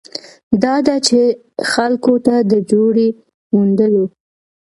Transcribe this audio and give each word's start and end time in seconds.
دا 0.63 0.75
ده 0.87 0.95
چې 1.07 1.19
خلکو 1.71 2.13
ته 2.25 2.35
د 2.51 2.53
جوړې 2.71 3.07
موندلو 3.53 4.05